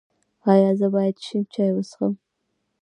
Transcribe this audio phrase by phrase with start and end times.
[0.51, 2.13] ایا زه باید شین چای وڅښم؟